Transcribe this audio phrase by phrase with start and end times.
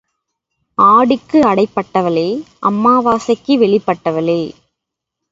[0.77, 2.25] ஆடிக்கு அடைபட்டவளே,
[2.61, 4.39] அமாவாசைக்கு வெளிப்பட்டவளே!